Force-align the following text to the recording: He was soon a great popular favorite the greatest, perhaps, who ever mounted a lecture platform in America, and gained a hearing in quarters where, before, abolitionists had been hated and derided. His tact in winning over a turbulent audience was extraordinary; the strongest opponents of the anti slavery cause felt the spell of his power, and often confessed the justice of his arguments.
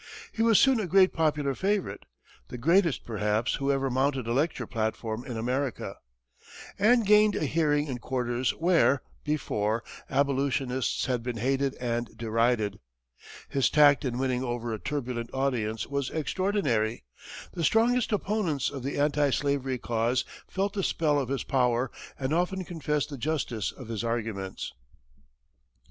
He 0.31 0.41
was 0.41 0.59
soon 0.59 0.79
a 0.79 0.87
great 0.87 1.13
popular 1.13 1.53
favorite 1.53 2.07
the 2.47 2.57
greatest, 2.57 3.05
perhaps, 3.05 3.53
who 3.57 3.71
ever 3.71 3.87
mounted 3.91 4.25
a 4.25 4.33
lecture 4.33 4.65
platform 4.65 5.23
in 5.23 5.37
America, 5.37 5.97
and 6.79 7.05
gained 7.05 7.35
a 7.35 7.45
hearing 7.45 7.85
in 7.85 7.99
quarters 7.99 8.49
where, 8.55 9.03
before, 9.23 9.83
abolitionists 10.09 11.05
had 11.05 11.21
been 11.21 11.37
hated 11.37 11.75
and 11.75 12.09
derided. 12.17 12.79
His 13.47 13.69
tact 13.69 14.03
in 14.03 14.17
winning 14.17 14.41
over 14.43 14.73
a 14.73 14.79
turbulent 14.79 15.29
audience 15.35 15.85
was 15.85 16.09
extraordinary; 16.09 17.03
the 17.53 17.63
strongest 17.63 18.11
opponents 18.11 18.71
of 18.71 18.81
the 18.81 18.97
anti 18.97 19.29
slavery 19.29 19.77
cause 19.77 20.25
felt 20.47 20.73
the 20.73 20.81
spell 20.81 21.19
of 21.19 21.29
his 21.29 21.43
power, 21.43 21.91
and 22.17 22.33
often 22.33 22.65
confessed 22.65 23.11
the 23.11 23.19
justice 23.19 23.71
of 23.71 23.87
his 23.87 24.03
arguments. 24.03 24.73